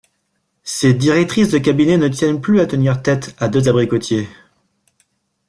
Ces 0.63 0.95
directrices 0.95 1.51
de 1.51 1.59
cabinet 1.59 1.95
ne 1.99 2.07
tiennent 2.07 2.41
plus 2.41 2.59
à 2.59 2.65
tenir 2.65 3.03
tête 3.03 3.35
à 3.37 3.47
deux 3.49 3.69
abricotiers. 3.69 4.27